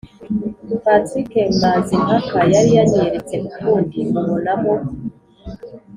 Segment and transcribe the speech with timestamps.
[0.83, 1.31] Patrick
[1.61, 4.75] Mazimpaka yari yanyiyeretse ukundi, mubonamo